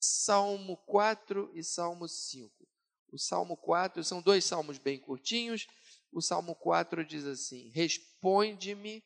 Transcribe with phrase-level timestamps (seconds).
[0.00, 2.68] Salmo 4 e Salmo 5.
[3.10, 5.66] O Salmo 4 são dois salmos bem curtinhos.
[6.12, 9.04] O Salmo 4 diz assim: Responde-me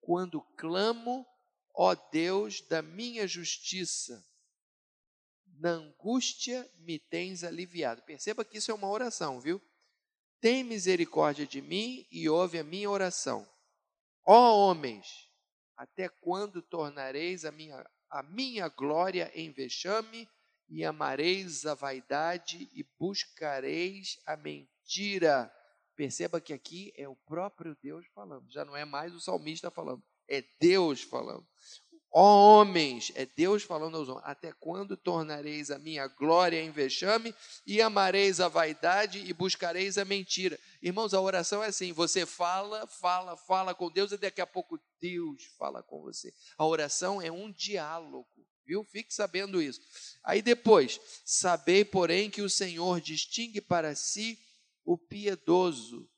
[0.00, 1.26] quando clamo,
[1.74, 4.24] ó Deus da minha justiça.
[5.58, 8.02] Na angústia me tens aliviado.
[8.02, 9.60] Perceba que isso é uma oração, viu?
[10.40, 13.46] Tem misericórdia de mim e ouve a minha oração.
[14.24, 15.28] Ó homens,
[15.76, 20.28] até quando tornareis a minha, a minha glória em vexame
[20.68, 25.52] e amareis a vaidade e buscareis a mentira?
[25.94, 30.02] Perceba que aqui é o próprio Deus falando, já não é mais o salmista falando,
[30.28, 31.46] é Deus falando.
[32.12, 37.32] Ó homens, é Deus falando aos homens, até quando tornareis a minha glória em vexame
[37.64, 40.58] e amareis a vaidade e buscareis a mentira?
[40.82, 44.80] Irmãos, a oração é assim: você fala, fala, fala com Deus e daqui a pouco
[45.00, 46.34] Deus fala com você.
[46.58, 48.26] A oração é um diálogo,
[48.66, 48.82] viu?
[48.82, 49.80] Fique sabendo isso.
[50.24, 54.36] Aí depois, sabei, porém, que o Senhor distingue para si
[54.84, 56.10] o piedoso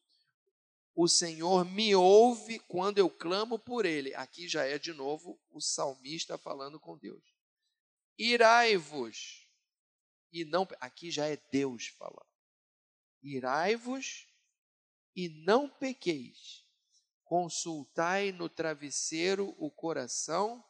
[0.95, 4.14] o Senhor me ouve quando eu clamo por ele.
[4.14, 7.22] Aqui já é de novo o salmista falando com Deus.
[8.19, 9.47] Irai-vos
[10.33, 12.27] e não aqui já é Deus falando.
[13.22, 14.27] Irai-vos
[15.14, 16.64] e não pequeis.
[17.25, 20.64] Consultai no travesseiro o coração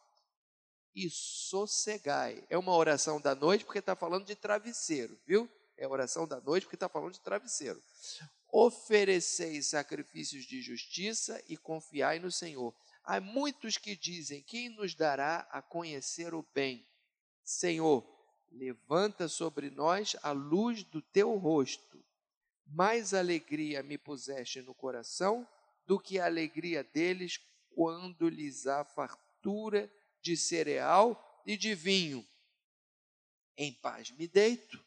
[0.95, 2.45] e sossegai.
[2.49, 5.49] É uma oração da noite porque está falando de travesseiro, viu?
[5.75, 7.81] É oração da noite porque está falando de travesseiro
[8.53, 12.71] ofereceis sacrifícios de justiça e confiai no Senhor.
[13.03, 16.87] Há muitos que dizem: Quem nos dará a conhecer o bem?
[17.43, 18.07] Senhor,
[18.51, 22.03] levanta sobre nós a luz do teu rosto.
[22.65, 25.47] Mais alegria me puseste no coração
[25.85, 27.39] do que a alegria deles
[27.75, 32.25] quando lhes há fartura de cereal e de vinho.
[33.57, 34.83] Em paz me deito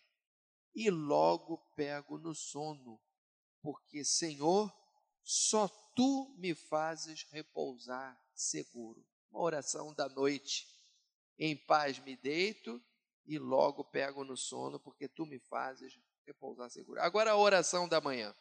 [0.75, 2.99] e logo pego no sono
[3.67, 4.73] porque, Senhor,
[5.25, 9.03] só tu me fazes repousar seguro.
[9.31, 10.69] Uma oração da noite.
[11.39, 12.81] Em paz me deito
[13.25, 17.01] e logo pego no sono, porque tu me fazes repousar seguro.
[17.01, 18.35] Agora a oração da manhã.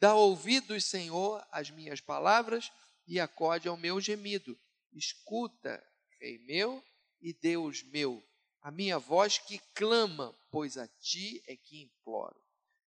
[0.00, 2.70] Dá ouvidos, Senhor, às minhas palavras
[3.06, 4.58] e acode ao meu gemido.
[4.92, 5.82] Escuta,
[6.20, 6.84] Rei meu
[7.20, 8.22] e Deus meu,
[8.60, 12.36] a minha voz que clama, pois a ti é que imploro.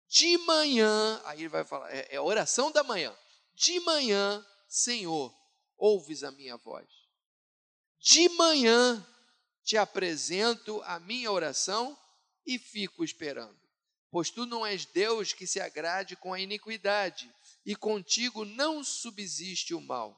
[0.08, 3.14] De manhã, aí ele vai falar, é, é oração da manhã.
[3.58, 5.34] De manhã, Senhor,
[5.76, 6.86] ouves a minha voz.
[7.98, 9.04] De manhã
[9.64, 11.98] te apresento a minha oração
[12.46, 13.58] e fico esperando.
[14.12, 17.28] Pois tu não és Deus que se agrade com a iniquidade,
[17.66, 20.16] e contigo não subsiste o mal.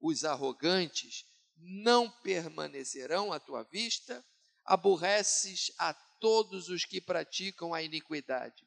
[0.00, 1.24] Os arrogantes
[1.56, 4.26] não permanecerão à tua vista,
[4.64, 8.66] aborreces a todos os que praticam a iniquidade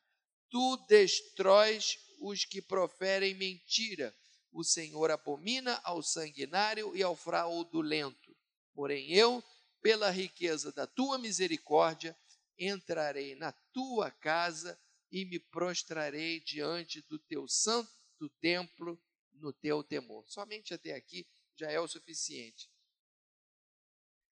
[0.56, 4.16] tu destróis os que proferem mentira.
[4.54, 8.34] O Senhor abomina ao sanguinário e ao fraudulento.
[8.74, 9.44] Porém, eu,
[9.82, 12.18] pela riqueza da tua misericórdia,
[12.58, 14.80] entrarei na tua casa
[15.12, 18.98] e me prostrarei diante do teu santo templo
[19.34, 20.24] no teu temor.
[20.26, 21.28] Somente até aqui
[21.58, 22.70] já é o suficiente.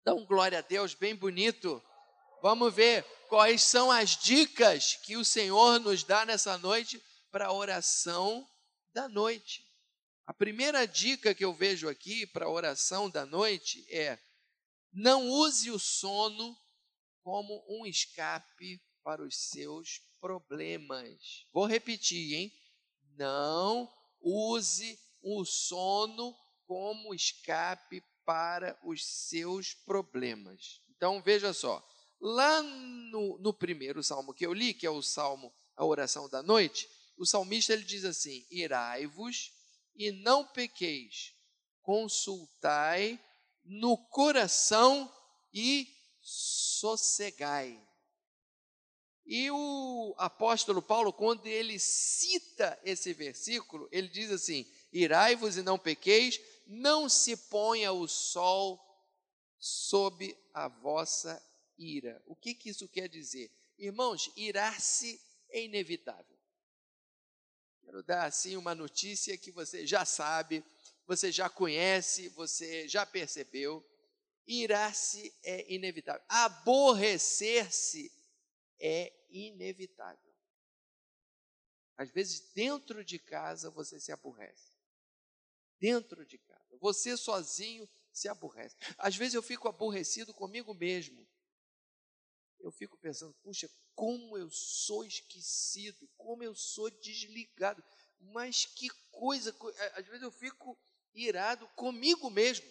[0.03, 1.79] Dá um glória a Deus bem bonito.
[2.41, 7.53] Vamos ver quais são as dicas que o Senhor nos dá nessa noite para a
[7.53, 8.47] oração
[8.93, 9.65] da noite.
[10.25, 14.19] A primeira dica que eu vejo aqui para a oração da noite é:
[14.91, 16.57] não use o sono
[17.23, 21.45] como um escape para os seus problemas.
[21.53, 22.53] Vou repetir, hein?
[23.15, 30.81] Não use o sono como escape para os seus problemas.
[30.89, 31.81] Então veja só,
[32.19, 36.41] Lá no, no, primeiro salmo que eu li, que é o salmo, a oração da
[36.41, 39.51] noite, o salmista ele diz assim: Irai-vos
[39.95, 41.33] e não pequeis,
[41.81, 43.19] consultai
[43.63, 45.11] no coração
[45.53, 45.87] e
[46.21, 47.79] sossegai.
[49.25, 55.77] E o apóstolo Paulo, quando ele cita esse versículo, ele diz assim: Irai-vos e não
[55.77, 58.79] pequeis, não se ponha o sol
[59.59, 61.43] sob a vossa
[61.77, 62.21] ira.
[62.25, 63.51] O que, que isso quer dizer?
[63.77, 66.37] Irmãos, irar-se é inevitável.
[67.81, 70.63] Quero dar assim uma notícia que você já sabe,
[71.05, 73.85] você já conhece, você já percebeu.
[74.45, 76.21] Irar-se é inevitável.
[76.27, 78.11] Aborrecer-se
[78.79, 80.33] é inevitável.
[81.97, 84.71] Às vezes, dentro de casa, você se aborrece.
[85.79, 86.77] Dentro de casa.
[86.79, 88.75] Você sozinho se aborrece.
[88.97, 91.27] Às vezes, eu fico aborrecido comigo mesmo.
[92.59, 97.83] Eu fico pensando, puxa, como eu sou esquecido, como eu sou desligado.
[98.19, 99.55] Mas que coisa,
[99.93, 100.77] às vezes eu fico
[101.13, 102.65] irado comigo mesmo.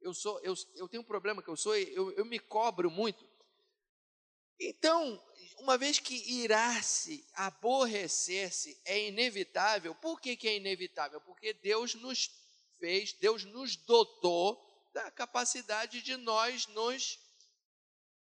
[0.00, 3.26] Eu sou, eu, eu tenho um problema que eu sou, eu, eu me cobro muito.
[4.58, 5.22] Então,
[5.58, 11.20] uma vez que irar-se, aborrecer-se é inevitável, por que, que é inevitável?
[11.20, 12.30] Porque Deus nos
[12.78, 14.60] fez, Deus nos dotou
[14.92, 17.18] da capacidade de nós nos,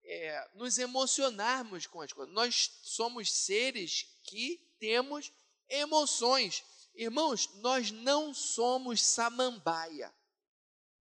[0.08, 2.34] é, nos emocionarmos com as coisas.
[2.34, 5.32] Nós somos seres que temos
[5.70, 6.64] emoções.
[6.96, 10.14] Irmãos, nós não somos samambaia.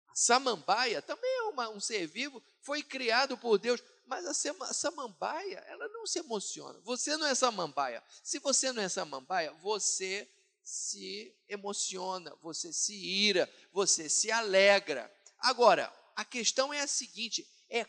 [0.09, 5.59] A samambaia também é uma, um ser vivo, foi criado por Deus, mas a samambaia,
[5.69, 6.81] ela não se emociona.
[6.81, 8.03] Você não é samambaia.
[8.25, 10.27] Se você não é samambaia, você
[10.65, 15.15] se emociona, você se ira, você se alegra.
[15.39, 17.87] Agora, a questão é a seguinte: é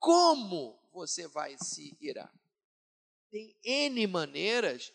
[0.00, 2.32] como você vai se irar.
[3.30, 4.92] Tem N maneiras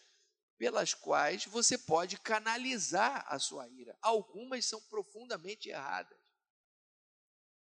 [0.57, 3.97] pelas quais você pode canalizar a sua ira.
[4.01, 6.17] Algumas são profundamente erradas.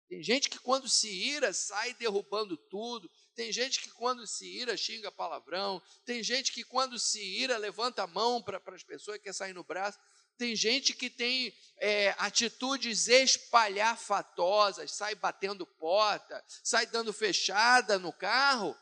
[0.09, 3.09] Tem gente que quando se ira sai derrubando tudo.
[3.33, 5.81] Tem gente que quando se ira xinga palavrão.
[6.05, 9.53] Tem gente que quando se ira levanta a mão para as pessoas e quer sair
[9.53, 9.99] no braço.
[10.41, 18.75] Tem gente que tem é, atitudes espalhafatosas, sai batendo porta, sai dando fechada no carro.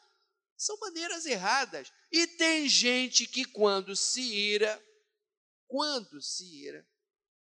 [0.56, 1.92] São maneiras erradas.
[2.12, 4.80] E tem gente que quando se ira,
[5.66, 6.86] quando se ira,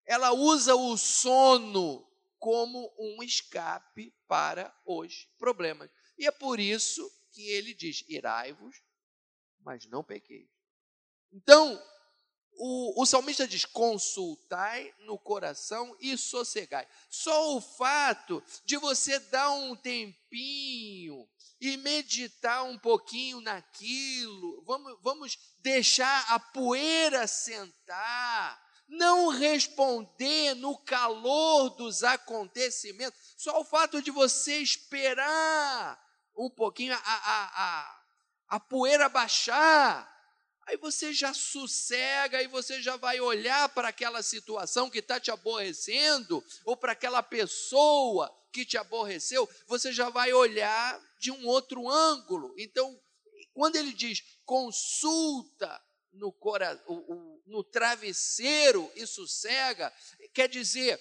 [0.05, 2.05] ela usa o sono
[2.37, 5.89] como um escape para os problemas.
[6.17, 8.75] E é por isso que ele diz: irai-vos,
[9.61, 10.49] mas não pequeis.
[11.31, 11.81] Então,
[12.63, 16.87] o, o salmista diz: consultai no coração e sossegai.
[17.09, 21.27] Só o fato de você dar um tempinho
[21.59, 31.71] e meditar um pouquinho naquilo, vamos, vamos deixar a poeira sentar, não responder no calor
[31.71, 35.99] dos acontecimentos, só o fato de você esperar
[36.35, 38.01] um pouquinho a, a, a,
[38.49, 40.10] a poeira baixar,
[40.71, 45.29] Aí você já sossega e você já vai olhar para aquela situação que está te
[45.29, 51.89] aborrecendo, ou para aquela pessoa que te aborreceu, você já vai olhar de um outro
[51.89, 52.56] ângulo.
[52.57, 52.97] Então,
[53.53, 55.83] quando ele diz consulta
[56.13, 56.81] no, cora,
[57.45, 59.94] no travesseiro e sossega,
[60.33, 60.97] quer dizer,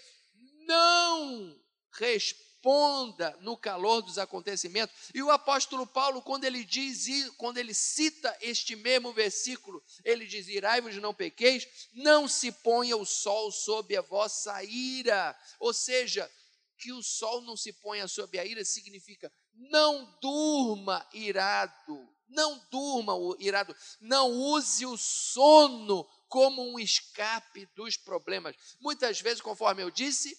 [0.66, 1.56] não
[1.92, 4.94] responde responda no calor dos acontecimentos.
[5.14, 10.46] E o apóstolo Paulo, quando ele diz, quando ele cita este mesmo versículo, ele diz:
[10.46, 15.36] Irai-vos não pequeis, não se ponha o sol sob a vossa ira.
[15.58, 16.30] Ou seja,
[16.78, 23.14] que o sol não se ponha sob a ira significa não durma irado, não durma
[23.38, 28.54] irado, não use o sono como um escape dos problemas.
[28.78, 30.38] Muitas vezes, conforme eu disse,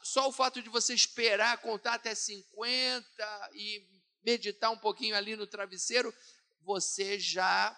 [0.00, 3.84] só o fato de você esperar contar até 50 e
[4.22, 6.14] meditar um pouquinho ali no travesseiro,
[6.60, 7.76] você já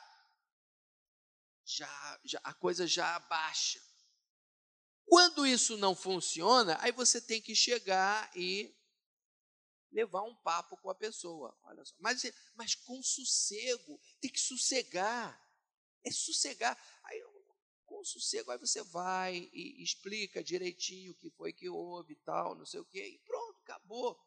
[1.65, 3.81] já, já a coisa já abaixa.
[5.07, 8.77] Quando isso não funciona, aí você tem que chegar e
[9.91, 11.57] levar um papo com a pessoa.
[11.63, 12.23] Olha só, mas,
[12.55, 15.41] mas com sossego, tem que sossegar.
[16.05, 16.77] É sossegar.
[17.05, 17.25] Aí
[18.05, 22.55] com sossego, aí você vai e explica direitinho o que foi que houve e tal,
[22.55, 24.21] não sei o quê, e pronto, acabou.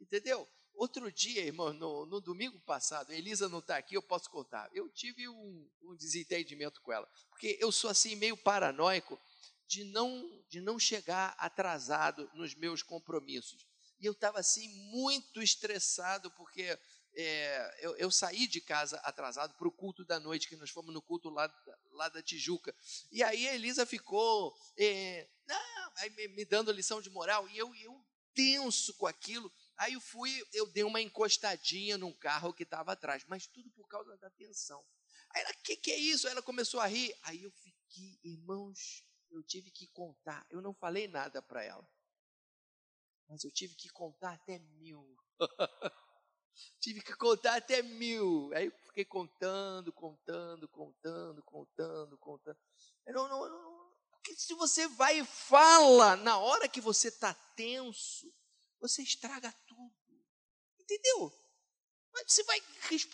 [0.00, 0.48] Entendeu?
[0.74, 4.70] Outro dia, irmão, no, no domingo passado, Elisa não está aqui, eu posso contar.
[4.72, 9.20] Eu tive um, um desentendimento com ela, porque eu sou assim meio paranoico
[9.66, 13.66] de não, de não chegar atrasado nos meus compromissos.
[14.00, 16.78] E eu estava assim muito estressado, porque
[17.14, 20.94] é, eu, eu, saí de casa atrasado para o culto da noite, que nós fomos
[20.94, 21.52] no culto lá,
[21.92, 22.74] lá da Tijuca.
[23.10, 27.74] E aí a Elisa ficou é, não, me, me, dando lição de moral, e eu,
[27.74, 29.52] eu tenso com aquilo.
[29.76, 33.88] Aí eu fui, eu dei uma encostadinha num carro que estava atrás, mas tudo por
[33.88, 34.84] causa da tensão.
[35.34, 36.26] Aí ela, o que, que é isso?
[36.26, 37.12] Aí ela começou a rir.
[37.22, 40.46] Aí eu fiquei, irmãos, eu tive que contar.
[40.50, 41.88] Eu não falei nada para ela,
[43.28, 45.16] mas eu tive que contar até mil.
[46.80, 48.50] Tive que contar até mil.
[48.54, 52.58] Aí fiquei contando, contando, contando, contando, contando.
[53.06, 58.32] Não, não, não, porque se você vai e fala na hora que você está tenso,
[58.80, 59.94] você estraga tudo.
[60.78, 61.32] Entendeu?
[62.12, 62.60] Mas você vai,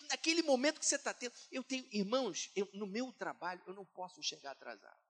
[0.08, 1.36] naquele momento que você está tenso.
[1.50, 5.04] Eu tenho, irmãos, eu, no meu trabalho, eu não posso chegar atrasado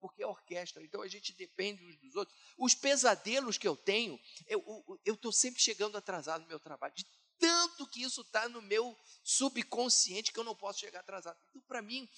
[0.00, 2.36] porque é orquestra, então a gente depende uns dos outros.
[2.58, 7.04] Os pesadelos que eu tenho, eu estou sempre chegando atrasado no meu trabalho, de
[7.38, 11.38] tanto que isso está no meu subconsciente que eu não posso chegar atrasado.
[11.50, 12.08] Então, para mim,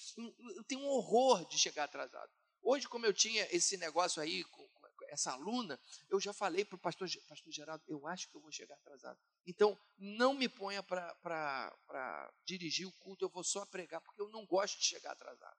[0.55, 2.31] eu tenho um horror de chegar atrasado.
[2.61, 4.69] Hoje, como eu tinha esse negócio aí com
[5.09, 8.51] essa aluna, eu já falei para o pastor, pastor Geraldo, eu acho que eu vou
[8.51, 9.19] chegar atrasado.
[9.45, 14.45] Então, não me ponha para dirigir o culto, eu vou só pregar, porque eu não
[14.45, 15.57] gosto de chegar atrasado.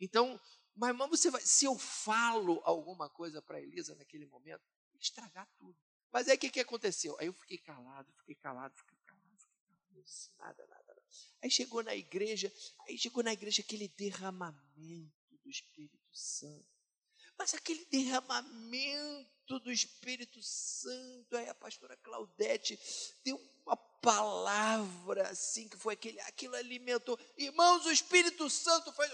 [0.00, 0.40] Então,
[0.74, 4.62] mas, mas você vai, se eu falo alguma coisa para Elisa naquele momento,
[4.98, 5.78] estragar tudo.
[6.12, 7.16] Mas aí o que, que aconteceu?
[7.18, 11.02] Aí eu fiquei calado, fiquei calado, fiquei calado, fiquei calado, não disse nada, nada, nada.
[11.42, 12.52] Aí chegou na igreja,
[12.86, 16.74] aí chegou na igreja aquele derramamento do Espírito Santo.
[17.36, 22.78] Mas aquele derramamento do Espírito Santo, aí a pastora Claudete
[23.24, 27.18] deu uma palavra assim, que foi aquele, aquilo alimentou.
[27.36, 29.10] Irmãos, o Espírito Santo faz.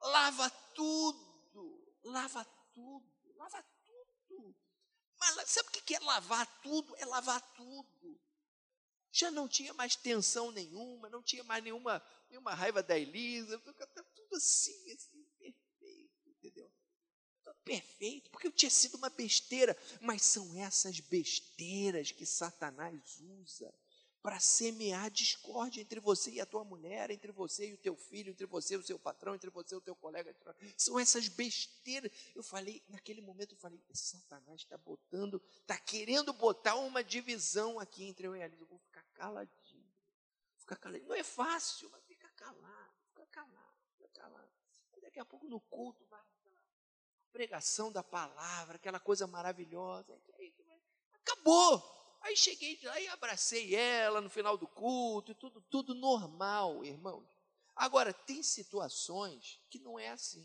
[0.00, 3.64] Lava tudo, lava tudo, lava.
[5.34, 6.94] Mas sabe o que é lavar tudo?
[6.96, 8.20] É lavar tudo.
[9.10, 14.02] Já não tinha mais tensão nenhuma, não tinha mais nenhuma, nenhuma raiva da Elisa, tá
[14.14, 16.70] tudo assim, assim, perfeito, entendeu?
[17.42, 23.72] Tudo perfeito, porque eu tinha sido uma besteira, mas são essas besteiras que Satanás usa
[24.26, 28.32] para semear discórdia entre você e a tua mulher, entre você e o teu filho,
[28.32, 30.34] entre você e o seu patrão, entre você e o teu colega.
[30.76, 32.10] São essas besteiras.
[32.34, 38.02] Eu falei, naquele momento eu falei, Satanás está botando, está querendo botar uma divisão aqui
[38.02, 38.48] entre eu e a.
[38.48, 39.94] Eu vou ficar caladinho.
[40.58, 41.08] Ficar caladinho.
[41.08, 44.50] Não é fácil, mas fica calado, fica calado, fica calado.
[45.02, 46.20] Daqui a pouco no culto vai
[47.30, 50.18] pregação da palavra, aquela coisa maravilhosa.
[51.14, 52.05] Acabou.
[52.26, 57.24] Aí cheguei lá e abracei ela no final do culto, e tudo, tudo normal, irmãos.
[57.76, 60.44] Agora, tem situações que não é assim.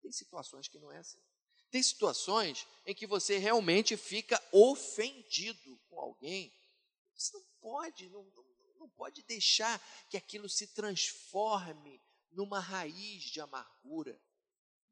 [0.00, 1.20] Tem situações que não é assim.
[1.72, 6.54] Tem situações em que você realmente fica ofendido com alguém.
[7.16, 8.44] Você não pode, não, não,
[8.78, 12.00] não pode deixar que aquilo se transforme
[12.30, 14.16] numa raiz de amargura.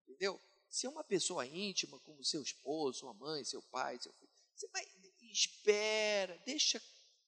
[0.02, 0.40] Entendeu?
[0.68, 4.68] Se é uma pessoa íntima, como seu esposo, sua mãe, seu pai, seu filho, você
[4.68, 4.87] vai
[5.32, 6.80] espera, deixa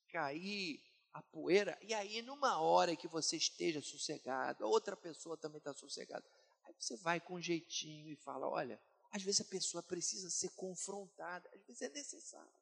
[0.09, 0.83] cair
[1.13, 5.75] a poeira, e aí, numa hora que você esteja sossegado, a outra pessoa também está
[5.75, 6.25] sossegada,
[6.65, 8.81] aí você vai com jeitinho e fala: olha,
[9.11, 12.53] às vezes a pessoa precisa ser confrontada, às vezes é necessário,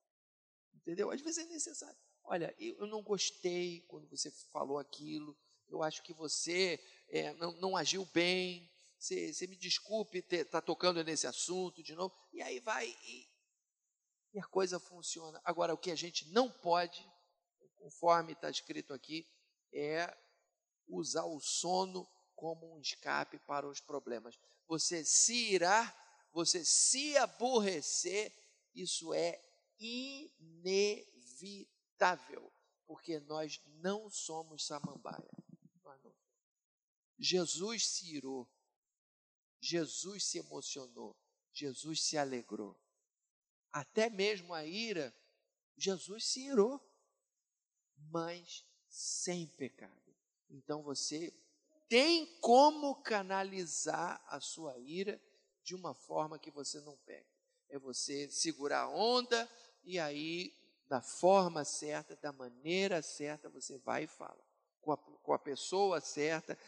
[0.75, 1.11] entendeu?
[1.11, 1.97] Às vezes é necessário.
[2.25, 5.37] Olha, eu, não gostei quando você falou aquilo,
[5.69, 6.79] eu acho que você
[7.09, 8.69] é, não, não, agiu bem,
[8.99, 13.30] você, você me desculpe estar tá tocando nesse assunto de novo, e aí vai e,
[14.33, 15.41] e a coisa funciona.
[15.45, 17.05] Agora, o que a gente não pode,
[17.77, 19.27] conforme está escrito aqui,
[19.73, 20.17] é
[20.87, 24.39] usar o sono como um escape para os problemas.
[24.67, 25.93] Você se irá,
[26.33, 28.33] você se aborrecer,
[28.75, 29.43] isso é
[29.79, 30.93] inevitável,
[32.87, 35.31] porque nós não somos samambaia.
[37.19, 38.49] Jesus se irou,
[39.61, 41.15] Jesus se emocionou,
[41.53, 42.81] Jesus se alegrou
[43.73, 45.15] até mesmo a ira,
[45.77, 46.81] Jesus se irou,
[48.11, 50.15] mas sem pecado.
[50.49, 51.33] Então você
[51.89, 55.21] tem como canalizar a sua ira
[55.63, 57.27] de uma forma que você não pegue.
[57.69, 59.49] É você segurar a onda
[59.85, 60.55] e aí,
[60.89, 64.41] da forma certa, da maneira certa, você vai e fala.
[64.81, 66.59] Com a, com a pessoa certa,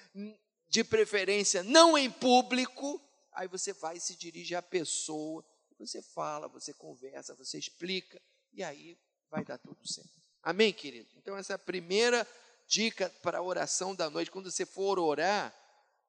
[0.69, 3.01] de preferência não em público,
[3.33, 5.45] aí você vai e se dirige à pessoa
[5.87, 8.21] você fala, você conversa, você explica,
[8.53, 8.99] e aí
[9.31, 10.11] vai dar tudo certo.
[10.43, 11.09] Amém, querido?
[11.17, 12.27] Então, essa é a primeira
[12.67, 14.31] dica para a oração da noite.
[14.31, 15.55] Quando você for orar,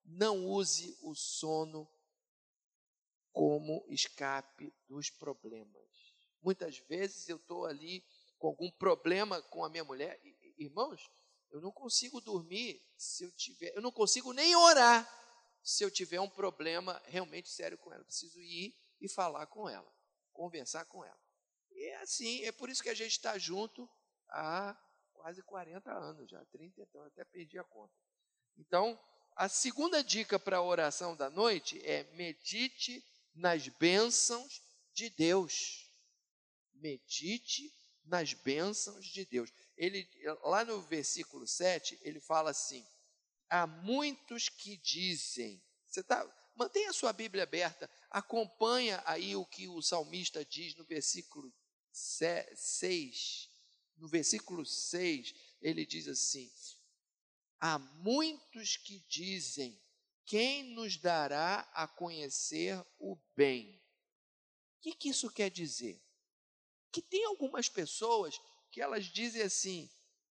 [0.06, 1.88] não use o sono
[3.32, 5.84] como escape dos problemas.
[6.42, 8.04] Muitas vezes eu estou ali
[8.38, 10.20] com algum problema com a minha mulher.
[10.58, 11.10] Irmãos,
[11.52, 15.08] eu não consigo dormir se eu tiver, eu não consigo nem orar
[15.64, 18.02] se eu tiver um problema realmente sério com ela.
[18.02, 19.94] Eu preciso ir e falar com ela,
[20.32, 21.20] conversar com ela.
[21.70, 23.90] E é assim, é por isso que a gente está junto
[24.30, 24.76] há
[25.12, 27.94] quase 40 anos já, 30 então, até perdi a conta.
[28.58, 28.98] Então,
[29.36, 33.04] a segunda dica para a oração da noite é medite
[33.36, 34.62] nas bênçãos
[34.94, 35.92] de Deus.
[36.76, 37.74] Medite
[38.06, 39.52] nas bênçãos de Deus.
[39.76, 40.08] Ele
[40.44, 42.86] lá no versículo 7, ele fala assim:
[43.50, 45.62] há muitos que dizem.
[45.88, 46.24] Você está
[46.56, 51.54] Mantenha a sua Bíblia aberta, acompanha aí o que o salmista diz no versículo
[51.92, 53.50] 6.
[53.98, 56.52] No versículo 6, ele diz assim:
[57.60, 59.80] Há muitos que dizem:
[60.26, 63.82] Quem nos dará a conhecer o bem?
[64.78, 66.04] O que, que isso quer dizer?
[66.94, 68.40] que tem algumas pessoas
[68.72, 69.90] que elas dizem assim: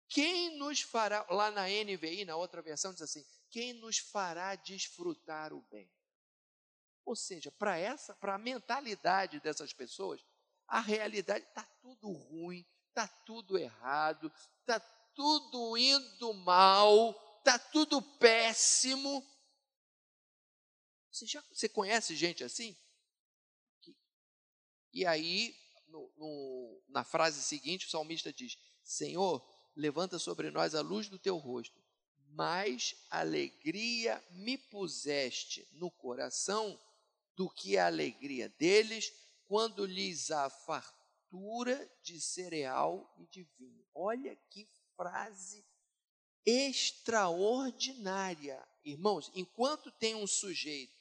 [0.09, 5.53] quem nos fará, lá na NVI, na outra versão, diz assim: quem nos fará desfrutar
[5.53, 5.91] o bem?
[7.05, 10.25] Ou seja, para essa, para a mentalidade dessas pessoas,
[10.67, 14.81] a realidade está tudo ruim, está tudo errado, está
[15.15, 19.27] tudo indo mal, está tudo péssimo.
[21.11, 22.77] Você já você conhece gente assim?
[24.93, 25.55] E aí,
[25.89, 31.19] no, no, na frase seguinte, o salmista diz: Senhor, levanta sobre nós a luz do
[31.19, 31.83] teu rosto,
[32.29, 36.79] mais alegria me puseste no coração
[37.37, 39.13] do que a alegria deles
[39.47, 43.85] quando lhes há fartura de cereal e de vinho.
[43.95, 45.63] Olha que frase
[46.45, 48.61] extraordinária.
[48.85, 50.93] Irmãos, enquanto tem um sujeito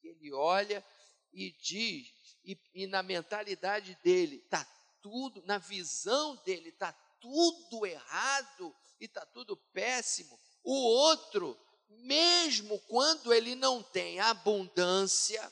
[0.00, 0.84] que ele olha
[1.32, 2.08] e diz,
[2.44, 4.64] e, e na mentalidade dele está
[5.00, 11.58] tudo, na visão dele está tudo errado e está tudo péssimo, o outro,
[11.88, 15.50] mesmo quando ele não tem abundância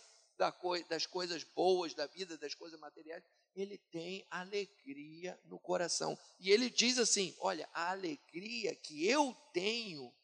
[0.88, 6.18] das coisas boas da vida, das coisas materiais, ele tem alegria no coração.
[6.38, 10.14] E ele diz assim: Olha, a alegria que eu tenho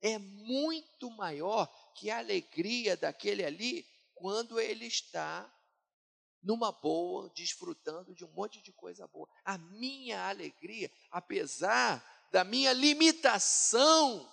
[0.00, 5.52] é muito maior que a alegria daquele ali quando ele está
[6.42, 9.28] numa boa, desfrutando de um monte de coisa boa.
[9.44, 14.28] A minha alegria, apesar da minha limitação,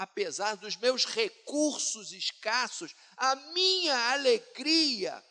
[0.00, 5.22] apesar dos meus recursos escassos, a minha alegria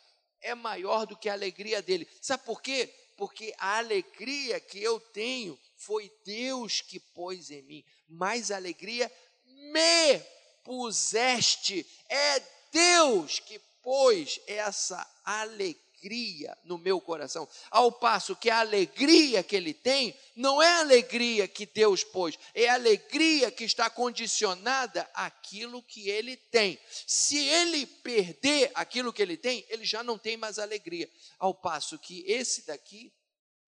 [0.42, 2.08] é maior do que a alegria dele.
[2.22, 2.88] Sabe por quê?
[3.18, 9.12] Porque a alegria que eu tenho foi Deus que pôs em mim, mas a alegria
[9.44, 10.20] me
[10.64, 12.40] puseste, é
[12.72, 17.48] Deus que pôs essa alegria alegria no meu coração.
[17.70, 22.38] Ao passo que a alegria que ele tem não é a alegria que Deus pôs,
[22.54, 26.80] é a alegria que está condicionada àquilo que ele tem.
[27.06, 31.10] Se ele perder aquilo que ele tem, ele já não tem mais alegria.
[31.38, 33.14] Ao passo que esse daqui,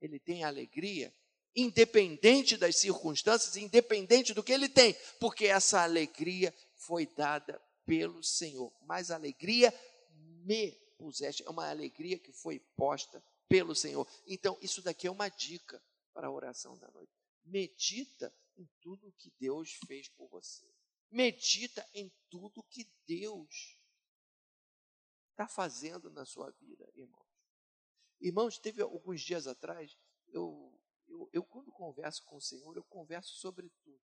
[0.02, 1.14] ele tem alegria
[1.54, 8.72] independente das circunstâncias, independente do que ele tem, porque essa alegria foi dada pelo Senhor.
[8.88, 9.74] Mas alegria
[10.46, 14.08] me puseste, é uma alegria que foi posta pelo Senhor.
[14.28, 15.84] Então, isso daqui é uma dica
[16.14, 17.12] para a oração da noite.
[17.44, 20.72] Medita em tudo que Deus fez por você.
[21.10, 23.78] Medita em tudo que Deus
[25.32, 27.28] está fazendo na sua vida, irmãos.
[28.20, 33.34] Irmãos, teve alguns dias atrás, eu, eu, eu quando converso com o Senhor, eu converso
[33.34, 34.02] sobre tudo.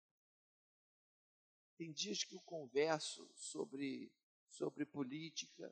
[1.78, 4.12] Tem dias que eu converso sobre,
[4.48, 5.72] sobre política,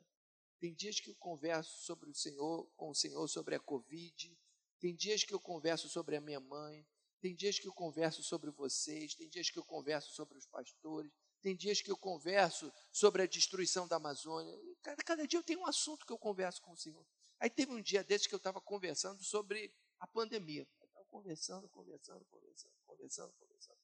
[0.58, 4.38] tem dias que eu converso sobre o Senhor, com o Senhor sobre a Covid.
[4.80, 6.86] Tem dias que eu converso sobre a minha mãe.
[7.20, 9.14] Tem dias que eu converso sobre vocês.
[9.14, 11.12] Tem dias que eu converso sobre os pastores.
[11.42, 14.58] Tem dias que eu converso sobre a destruição da Amazônia.
[14.82, 17.06] Cada, cada dia eu tenho um assunto que eu converso com o Senhor.
[17.38, 20.66] Aí teve um dia desses que eu estava conversando sobre a pandemia.
[20.80, 23.78] Eu estava conversando, conversando, conversando, conversando, conversando.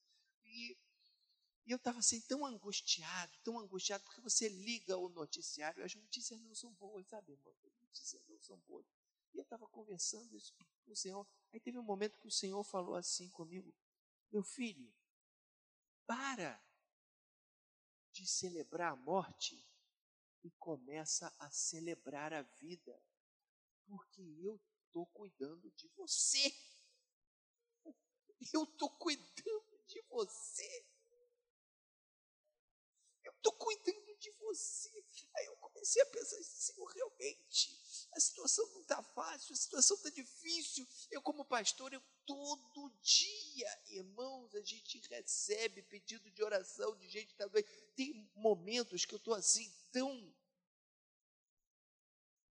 [0.45, 0.77] E
[1.65, 5.95] e eu estava assim, tão angustiado, tão angustiado, porque você liga o noticiário e as
[5.95, 7.55] notícias não são boas, sabe, irmão?
[7.65, 8.85] As notícias não são boas.
[9.33, 11.25] E eu estava conversando isso com o Senhor.
[11.53, 13.73] Aí teve um momento que o Senhor falou assim comigo:
[14.29, 14.93] Meu filho,
[16.05, 16.61] para
[18.11, 19.65] de celebrar a morte
[20.43, 23.01] e começa a celebrar a vida,
[23.85, 26.53] porque eu estou cuidando de você.
[28.53, 30.85] Eu estou cuidando de você
[33.43, 33.51] estou
[35.35, 37.79] Aí eu comecei a pensar, Senhor, realmente,
[38.13, 40.87] a situação não está fácil, a situação está difícil.
[41.09, 47.35] Eu, como pastor, eu todo dia, irmãos, a gente recebe pedido de oração de gente
[47.35, 47.69] doente.
[47.95, 50.35] Tem momentos que eu estou assim, tão,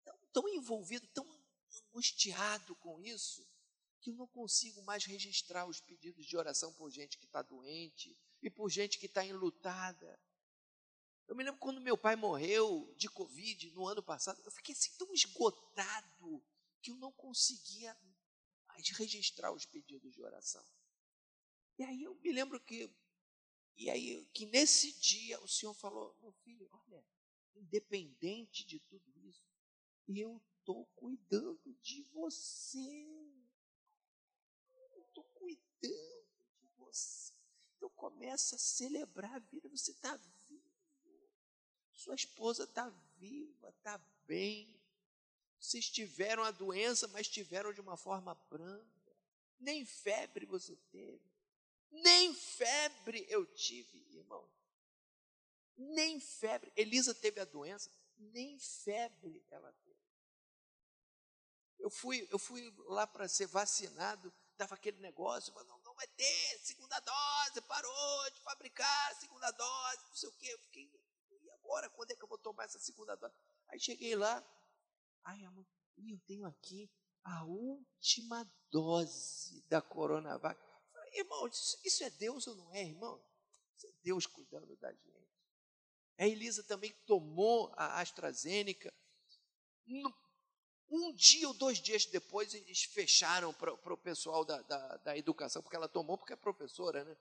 [0.03, 1.25] tão, tão envolvido, tão
[1.89, 3.45] angustiado com isso,
[3.99, 8.17] que eu não consigo mais registrar os pedidos de oração por gente que está doente
[8.41, 10.19] e por gente que está enlutada.
[11.27, 14.95] Eu me lembro quando meu pai morreu de Covid no ano passado, eu fiquei assim
[14.97, 16.43] tão esgotado
[16.81, 17.95] que eu não conseguia
[18.67, 20.65] mais registrar os pedidos de oração.
[21.77, 22.89] E aí eu me lembro que,
[23.75, 27.05] e aí que nesse dia o Senhor falou, meu filho, olha,
[27.55, 29.43] independente de tudo isso,
[30.07, 32.79] eu estou cuidando de você.
[34.95, 37.33] Eu estou cuidando de você.
[37.75, 39.69] Então começa a celebrar a vida.
[39.69, 40.15] Você está
[41.97, 44.79] sua esposa está viva, está bem.
[45.59, 48.85] Vocês tiveram a doença, mas tiveram de uma forma branda.
[49.59, 51.27] Nem febre você teve.
[51.89, 54.47] Nem febre eu tive, irmão.
[55.75, 56.71] Nem febre.
[56.75, 59.97] Elisa teve a doença, nem febre ela teve.
[61.79, 66.07] Eu fui, eu fui lá para ser vacinado, estava aquele negócio, mas não, não vai
[66.07, 70.53] ter segunda dose, parou de fabricar segunda dose, não sei o quê.
[70.53, 71.06] Eu fiquei,
[71.67, 73.35] agora, quando é que eu vou tomar essa segunda dose?
[73.67, 74.41] Aí cheguei lá,
[75.25, 75.65] ai, amor,
[75.97, 76.89] eu tenho aqui
[77.23, 80.59] a última dose da Coronavac.
[80.93, 83.21] Falei, irmão, isso, isso é Deus ou não é, irmão?
[83.75, 85.27] Isso é Deus cuidando da gente.
[86.17, 88.93] A Elisa também tomou a AstraZeneca.
[90.89, 95.61] Um dia ou dois dias depois, eles fecharam para o pessoal da, da, da, educação,
[95.61, 97.17] porque ela tomou, porque é professora, né?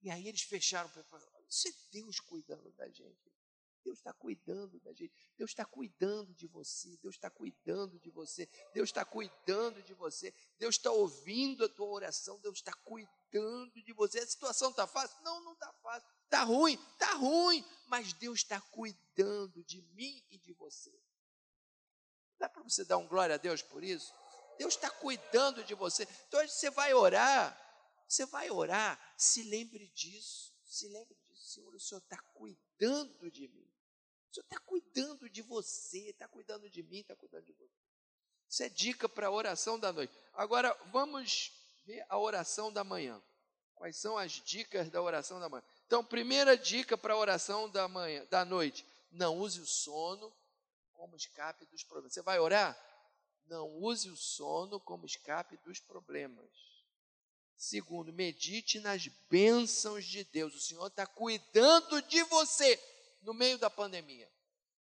[0.00, 1.04] E aí eles fecharam para
[1.48, 3.30] Isso é Deus cuidando da gente.
[3.88, 5.14] Deus está cuidando da gente.
[5.38, 6.94] Deus está cuidando de você.
[6.98, 8.46] Deus está cuidando de você.
[8.74, 10.34] Deus está cuidando de você.
[10.58, 12.38] Deus está ouvindo a tua oração.
[12.40, 14.18] Deus está cuidando de você.
[14.18, 15.16] A situação está fácil?
[15.22, 16.06] Não, não está fácil.
[16.24, 16.74] Está ruim?
[16.92, 17.64] Está ruim.
[17.86, 20.92] Mas Deus está cuidando de mim e de você.
[22.38, 24.12] Dá para você dar um glória a Deus por isso?
[24.58, 26.06] Deus está cuidando de você.
[26.26, 27.58] Então você vai orar.
[28.06, 29.00] Você vai orar.
[29.16, 30.54] Se lembre disso.
[30.62, 31.54] Se lembre disso.
[31.54, 33.77] Senhor, o Senhor está cuidando de mim.
[34.30, 37.88] O Senhor está cuidando de você, está cuidando de mim, está cuidando de você.
[38.48, 40.16] Isso é dica para a oração da noite.
[40.32, 41.52] Agora, vamos
[41.84, 43.22] ver a oração da manhã.
[43.74, 45.62] Quais são as dicas da oração da manhã?
[45.86, 50.34] Então, primeira dica para a oração da manhã, da noite: não use o sono
[50.92, 52.12] como escape dos problemas.
[52.12, 52.76] Você vai orar?
[53.46, 56.50] Não use o sono como escape dos problemas.
[57.56, 60.54] Segundo, medite nas bênçãos de Deus.
[60.54, 62.76] O Senhor está cuidando de você
[63.20, 64.30] no meio da pandemia.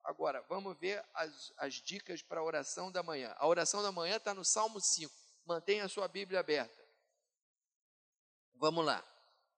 [0.03, 3.33] Agora, vamos ver as, as dicas para a oração da manhã.
[3.37, 5.13] A oração da manhã está no Salmo 5.
[5.45, 6.83] Mantenha a sua Bíblia aberta.
[8.55, 9.03] Vamos lá.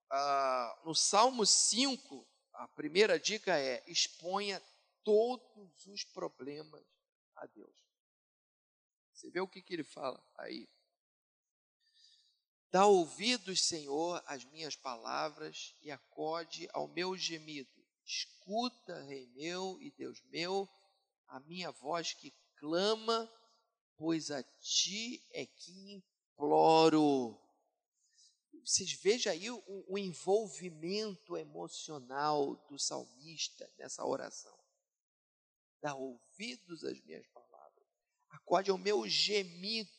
[0.10, 4.62] Ah, no Salmo 5, a primeira dica é: exponha
[5.04, 6.84] todos os problemas
[7.36, 7.76] a Deus.
[9.14, 10.68] Você vê o que, que ele fala aí?
[12.70, 17.75] Dá ouvidos, Senhor, às minhas palavras e acode ao meu gemido.
[18.06, 20.70] Escuta, Rei meu e Deus meu,
[21.28, 23.32] a minha voz que clama,
[23.98, 27.42] pois a ti é que imploro.
[28.64, 34.58] Vocês vejam aí o, o envolvimento emocional do salmista nessa oração.
[35.82, 37.86] Dá ouvidos às minhas palavras,
[38.30, 39.90] acorde ao meu gemido.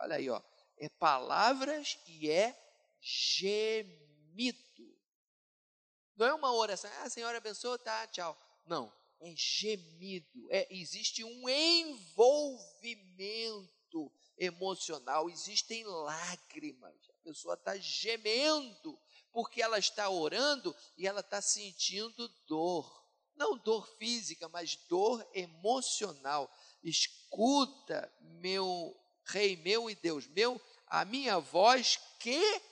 [0.00, 0.40] Olha aí, ó,
[0.78, 2.56] é palavras e é
[3.00, 4.71] gemido.
[6.22, 8.40] Não é uma oração, ah, Senhor abençoa, tá, tchau.
[8.64, 10.46] Não, é gemido.
[10.50, 13.02] É, existe um envolvimento
[14.38, 16.94] emocional, existem lágrimas.
[17.10, 18.96] A pessoa está gemendo
[19.32, 23.04] porque ela está orando e ela está sentindo dor.
[23.34, 26.48] Não dor física, mas dor emocional.
[26.84, 32.62] Escuta, meu Rei meu e Deus meu, a minha voz que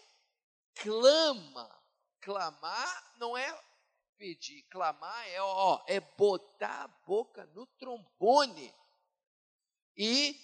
[0.76, 1.79] clama
[2.20, 3.64] Clamar não é
[4.16, 8.74] pedir, clamar é, ó, é botar a boca no trombone.
[9.96, 10.38] E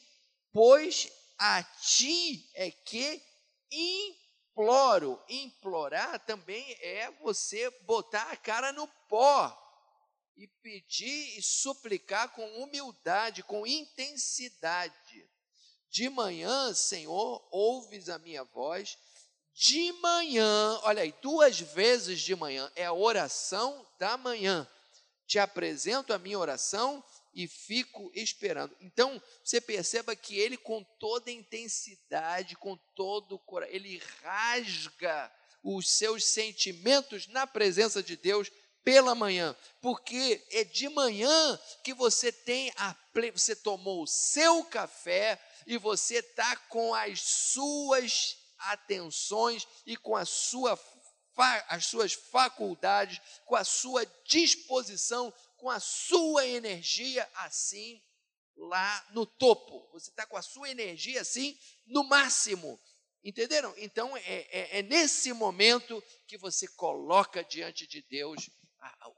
[0.53, 3.23] pois a ti é que
[3.71, 5.23] imploro.
[5.29, 9.63] Implorar também é você botar a cara no pó
[10.37, 15.31] e pedir e suplicar com humildade, com intensidade.
[15.91, 18.99] De manhã, Senhor, ouves a minha voz
[19.57, 24.69] de manhã, olha aí, duas vezes de manhã, é a oração da manhã.
[25.27, 27.03] Te apresento a minha oração
[27.35, 28.77] e fico esperando.
[28.83, 35.89] Então, você perceba que ele, com toda intensidade, com todo o coração, ele rasga os
[35.89, 38.53] seus sentimentos na presença de Deus
[38.85, 42.95] pela manhã, porque é de manhã que você tem a
[43.33, 50.25] você tomou o seu café e você está com as suas atenções e com a
[50.25, 50.79] sua,
[51.69, 58.03] as suas faculdades, com a sua disposição, com a sua energia assim
[58.57, 59.89] lá no topo.
[59.93, 62.81] Você está com a sua energia assim no máximo.
[63.23, 63.75] Entenderam?
[63.77, 68.49] Então é, é, é nesse momento que você coloca diante de Deus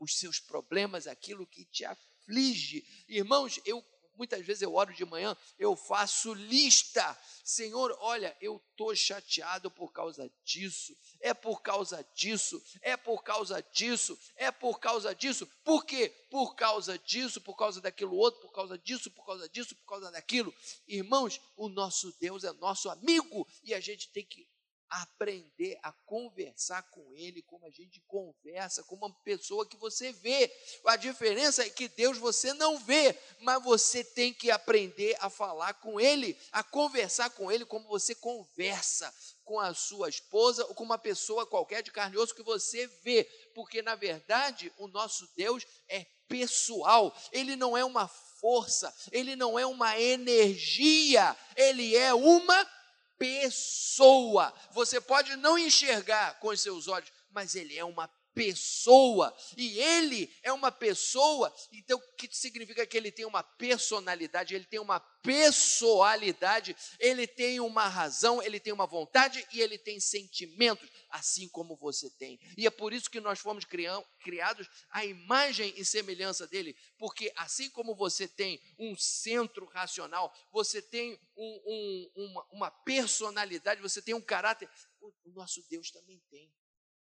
[0.00, 2.84] os seus problemas, aquilo que te aflige.
[3.08, 3.84] Irmãos, eu
[4.18, 7.16] Muitas vezes eu oro de manhã, eu faço lista.
[7.44, 13.62] Senhor, olha, eu estou chateado por causa disso, é por causa disso, é por causa
[13.72, 15.46] disso, é por causa disso.
[15.64, 16.08] Por quê?
[16.28, 20.10] Por causa disso, por causa daquilo outro, por causa disso, por causa disso, por causa
[20.10, 20.52] daquilo.
[20.88, 24.48] Irmãos, o nosso Deus é nosso amigo e a gente tem que
[24.90, 30.50] aprender a conversar com Ele como a gente conversa, com uma pessoa que você vê.
[30.86, 35.74] A diferença é que Deus você não vê, mas você tem que aprender a falar
[35.74, 39.12] com Ele, a conversar com Ele como você conversa
[39.44, 42.86] com a sua esposa ou com uma pessoa qualquer de carne e osso que você
[43.02, 43.24] vê,
[43.54, 49.58] porque na verdade o nosso Deus é pessoal, Ele não é uma força, Ele não
[49.58, 52.77] é uma energia, Ele é uma
[53.18, 54.52] pessoa.
[54.72, 59.36] Você pode não enxergar com os seus olhos, mas ele é uma pessoa.
[59.56, 64.64] E ele é uma pessoa, então o que significa que ele tem uma personalidade, ele
[64.64, 70.88] tem uma pessoalidade, ele tem uma razão, ele tem uma vontade e ele tem sentimentos,
[71.10, 72.38] assim como você tem.
[72.56, 77.68] E é por isso que nós fomos criados à imagem e semelhança dele, porque assim
[77.70, 84.14] como você tem um centro racional, você tem um, um, uma, uma personalidade, você tem
[84.14, 84.70] um caráter,
[85.00, 86.52] o nosso Deus também tem.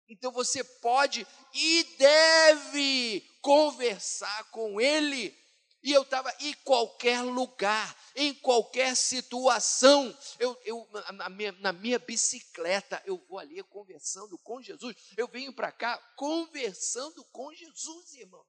[0.08, 5.36] Então você pode e deve conversar com Ele.
[5.82, 10.16] E eu estava em qualquer lugar, em qualquer situação.
[10.38, 14.96] Eu, eu na, minha, na minha bicicleta, eu vou ali conversando com Jesus.
[15.14, 18.42] Eu venho para cá conversando com Jesus, irmão.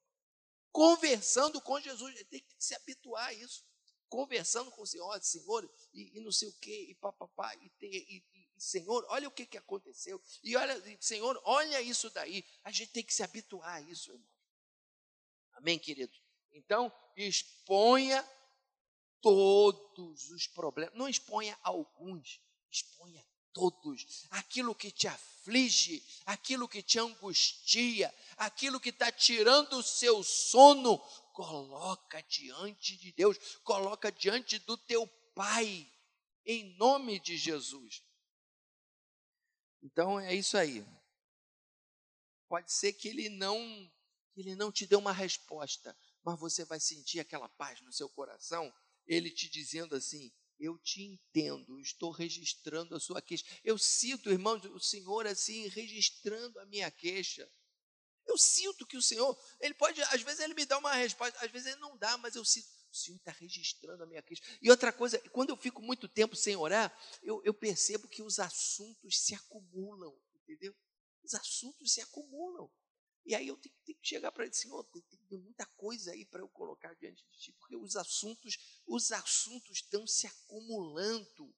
[0.71, 2.15] Conversando com Jesus.
[2.29, 3.65] Tem que se habituar a isso.
[4.07, 8.23] Conversando com o Senhor, Senhor, e, e não sei o quê, e papapá, e, e,
[8.57, 10.21] Senhor, olha o que, que aconteceu.
[10.43, 12.43] E olha, Senhor, olha isso daí.
[12.63, 14.29] A gente tem que se habituar a isso, irmão.
[15.53, 16.13] Amém, querido?
[16.51, 18.27] Então, exponha
[19.21, 20.95] todos os problemas.
[20.95, 22.39] Não exponha alguns,
[22.71, 24.25] exponha todos.
[24.29, 30.97] Aquilo que te aflige, aquilo que te angustia, aquilo que está tirando o seu sono,
[31.33, 35.85] coloca diante de Deus, coloca diante do teu Pai,
[36.45, 38.01] em nome de Jesus.
[39.85, 40.83] Então é isso aí.
[42.49, 43.57] Pode ser que ele não
[44.35, 48.73] ele não te dê uma resposta, mas você vai sentir aquela paz no seu coração,
[49.05, 53.45] ele te dizendo assim: eu te entendo, estou registrando a sua queixa.
[53.63, 57.49] Eu sinto, irmão, o Senhor assim registrando a minha queixa.
[58.25, 61.51] Eu sinto que o Senhor, ele pode, às vezes ele me dá uma resposta, às
[61.51, 64.41] vezes ele não dá, mas eu sinto, o Senhor está registrando a minha queixa.
[64.61, 68.39] E outra coisa, quando eu fico muito tempo sem orar, eu, eu percebo que os
[68.39, 70.73] assuntos se acumulam, entendeu?
[71.21, 72.71] Os assuntos se acumulam.
[73.25, 76.25] E aí eu tenho, tenho que chegar para ele, Senhor, tem, tem muita coisa aí
[76.25, 81.53] para eu colocar diante de ti, porque os assuntos, os assuntos estão se acumulando.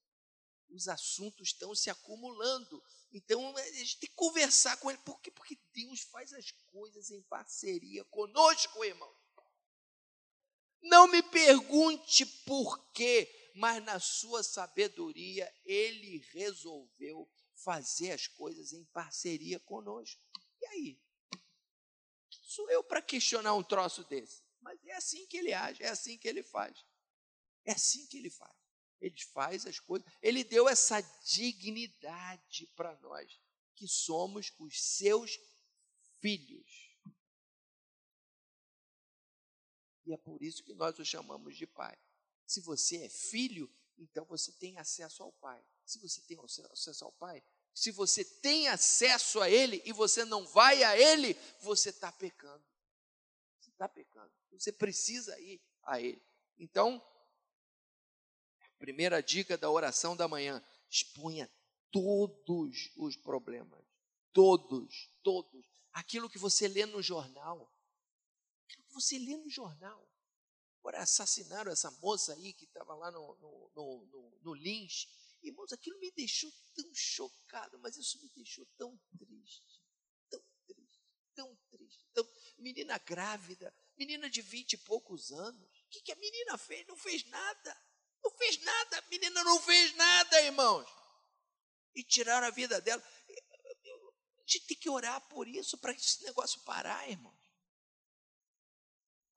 [0.69, 2.83] Os assuntos estão se acumulando.
[3.11, 4.99] Então a gente tem que conversar com ele.
[4.99, 5.31] Por quê?
[5.31, 9.16] Porque Deus faz as coisas em parceria conosco, irmão.
[10.81, 18.85] Não me pergunte por quê, mas na sua sabedoria ele resolveu fazer as coisas em
[18.85, 20.21] parceria conosco.
[20.61, 21.01] E aí?
[22.29, 24.43] Sou eu para questionar um troço desse?
[24.61, 26.85] Mas é assim que ele age, é assim que ele faz.
[27.65, 28.55] É assim que ele faz.
[28.99, 30.07] Ele faz as coisas.
[30.21, 33.39] Ele deu essa dignidade para nós,
[33.75, 35.39] que somos os seus
[36.19, 36.96] filhos.
[40.07, 41.95] E é por isso que nós o chamamos de pai.
[42.45, 45.61] Se você é filho, então você tem acesso ao pai.
[45.85, 47.43] Se você tem acesso ao pai,
[47.73, 52.63] se você tem acesso a ele e você não vai a ele, você está pecando.
[53.59, 54.31] Você está pecando.
[54.53, 56.25] Você precisa ir a ele.
[56.57, 57.05] Então,
[58.79, 61.51] primeira dica da oração da manhã: exponha
[61.91, 63.83] todos os problemas.
[64.31, 65.65] Todos, todos.
[65.91, 67.69] Aquilo que você lê no jornal,
[68.99, 70.07] você lê no jornal.
[70.79, 74.55] Agora assassinaram essa moça aí que estava lá no, no, no, no, no.
[75.43, 79.81] Irmãos, aquilo me deixou tão chocado, mas isso me deixou tão triste.
[80.29, 81.01] Tão triste,
[81.35, 82.05] tão triste.
[82.13, 82.27] Tão...
[82.57, 85.61] Menina grávida, menina de vinte e poucos anos.
[85.85, 86.87] O que, que a menina fez?
[86.87, 87.81] Não fez nada.
[88.23, 88.99] Não fez nada.
[88.99, 90.87] A menina não fez nada, irmãos.
[91.95, 93.03] E tiraram a vida dela.
[93.03, 97.37] A gente tem que orar por isso, para esse negócio parar, irmão.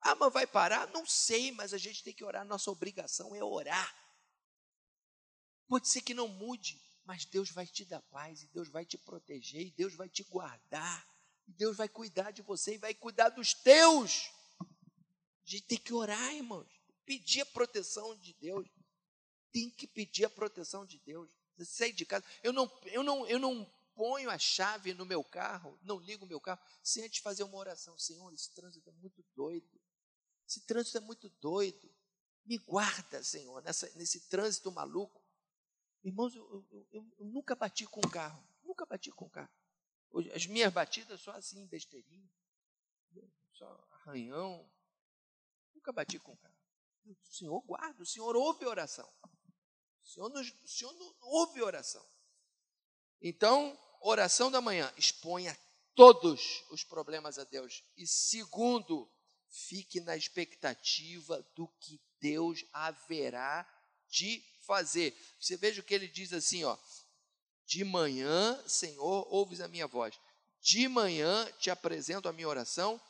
[0.01, 0.87] Ah, mas vai parar?
[0.89, 2.43] Não sei, mas a gente tem que orar.
[2.43, 3.95] Nossa obrigação é orar.
[5.67, 8.97] Pode ser que não mude, mas Deus vai te dar paz, e Deus vai te
[8.97, 11.07] proteger, e Deus vai te guardar,
[11.47, 14.29] e Deus vai cuidar de você e vai cuidar dos teus.
[14.59, 16.67] A gente tem que orar, irmãos.
[17.05, 18.67] pedir a proteção de Deus.
[19.51, 21.29] Tem que pedir a proteção de Deus.
[21.57, 22.25] Você sai de casa.
[22.41, 26.27] Eu não, eu não, eu não ponho a chave no meu carro, não ligo o
[26.27, 27.97] meu carro, sem antes fazer uma oração.
[27.97, 29.80] Senhor, esse trânsito é muito doido.
[30.51, 31.89] Esse trânsito é muito doido.
[32.43, 35.23] Me guarda, Senhor, nessa, nesse trânsito maluco.
[36.03, 38.45] Irmãos, eu, eu, eu, eu nunca bati com o carro.
[38.61, 39.49] Nunca bati com o carro.
[40.35, 42.29] As minhas batidas só assim, besteirinha.
[43.53, 44.69] Só arranhão.
[45.73, 46.57] Nunca bati com o carro.
[47.05, 49.09] O Senhor guarda, o Senhor ouve oração.
[50.03, 52.05] O Senhor, nos, o Senhor não ouve oração.
[53.21, 55.57] Então, oração da manhã, exponha
[55.95, 57.85] todos os problemas a Deus.
[57.95, 59.09] E segundo,
[59.51, 63.67] fique na expectativa do que Deus haverá
[64.09, 65.15] de fazer.
[65.39, 66.77] Você veja o que ele diz assim, ó:
[67.65, 70.17] De manhã, Senhor, ouves a minha voz.
[70.61, 73.01] De manhã te apresento a minha oração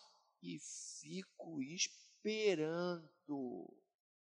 [0.42, 0.60] e
[1.00, 3.10] fico esperando.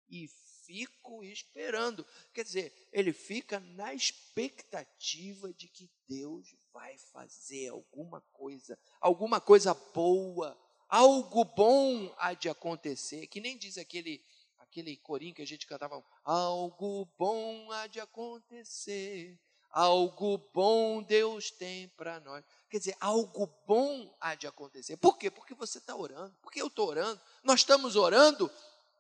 [0.09, 0.27] E
[0.65, 2.05] fico esperando.
[2.33, 9.73] Quer dizer, ele fica na expectativa de que Deus vai fazer alguma coisa, alguma coisa
[9.73, 10.57] boa,
[10.91, 13.25] algo bom há de acontecer.
[13.27, 14.21] Que nem diz aquele
[14.59, 19.37] aquele corinho que a gente cantava, algo bom há de acontecer,
[19.69, 22.45] algo bom Deus tem para nós.
[22.69, 24.95] Quer dizer, algo bom há de acontecer.
[24.95, 25.29] Por quê?
[25.29, 28.49] Porque você está orando, porque eu estou orando, nós estamos orando,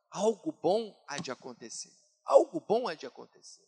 [0.09, 1.93] algo bom há de acontecer.
[2.25, 3.65] Algo bom há de acontecer.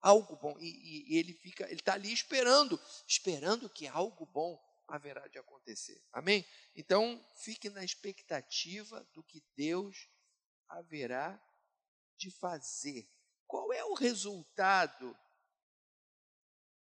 [0.00, 0.56] Algo bom.
[0.60, 4.56] E, e, e ele fica, ele está ali esperando, esperando que algo bom
[4.90, 6.02] haverá de acontecer.
[6.12, 6.46] Amém?
[6.74, 10.08] Então, fique na expectativa do que Deus
[10.68, 11.40] haverá
[12.16, 13.08] de fazer.
[13.46, 15.16] Qual é o resultado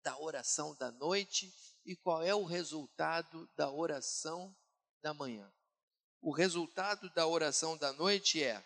[0.01, 1.53] da oração da noite
[1.85, 4.55] e qual é o resultado da oração
[5.01, 5.51] da manhã?
[6.21, 8.63] O resultado da oração da noite é: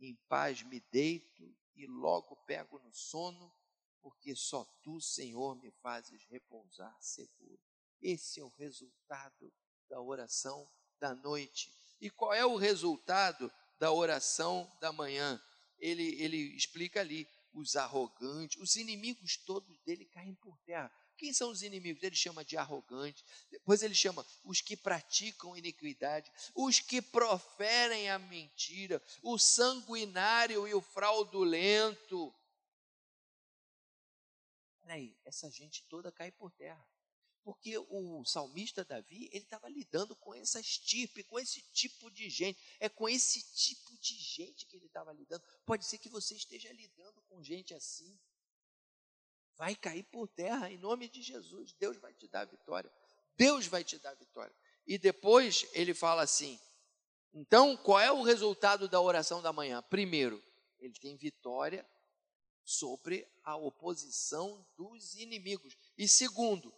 [0.00, 3.54] em paz me deito e logo pego no sono,
[4.00, 7.69] porque só tu, Senhor, me fazes repousar seguro.
[8.02, 9.52] Esse é o resultado
[9.88, 11.72] da oração da noite.
[12.00, 15.42] E qual é o resultado da oração da manhã?
[15.78, 20.90] Ele, ele explica ali: os arrogantes, os inimigos todos dele caem por terra.
[21.16, 22.02] Quem são os inimigos?
[22.02, 23.22] Ele chama de arrogantes.
[23.50, 30.72] Depois ele chama os que praticam iniquidade, os que proferem a mentira, o sanguinário e
[30.72, 32.34] o fraudulento.
[34.82, 36.89] Olha aí, essa gente toda cai por terra.
[37.42, 42.60] Porque o salmista Davi, ele estava lidando com essa estirpe, com esse tipo de gente.
[42.78, 45.42] É com esse tipo de gente que ele estava lidando.
[45.64, 48.18] Pode ser que você esteja lidando com gente assim
[49.60, 51.74] vai cair por terra em nome de Jesus.
[51.74, 52.90] Deus vai te dar a vitória.
[53.36, 54.54] Deus vai te dar a vitória.
[54.86, 56.58] E depois ele fala assim:
[57.34, 59.82] então, qual é o resultado da oração da manhã?
[59.82, 60.42] Primeiro,
[60.78, 61.86] ele tem vitória
[62.64, 65.76] sobre a oposição dos inimigos.
[65.96, 66.74] E segundo,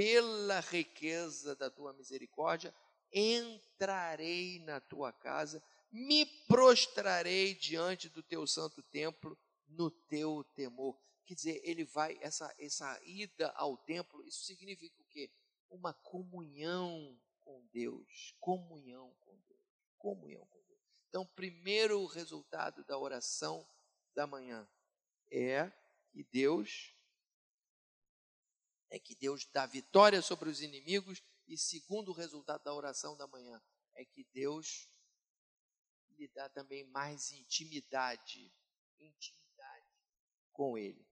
[0.00, 2.74] pela riqueza da tua misericórdia,
[3.12, 10.98] entrarei na tua casa, me prostrarei diante do teu santo templo no teu temor.
[11.26, 15.30] Quer dizer, ele vai, essa, essa ida ao templo, isso significa o quê?
[15.68, 18.34] Uma comunhão com Deus.
[18.40, 19.60] Comunhão com Deus.
[19.98, 20.80] Comunhão com Deus.
[21.10, 23.68] Então, primeiro resultado da oração
[24.14, 24.66] da manhã
[25.30, 25.70] é
[26.10, 26.94] que Deus
[28.90, 33.62] é que Deus dá vitória sobre os inimigos e segundo resultado da oração da manhã
[33.94, 34.88] é que Deus
[36.10, 38.52] lhe dá também mais intimidade,
[38.98, 39.86] intimidade
[40.52, 41.08] com ele.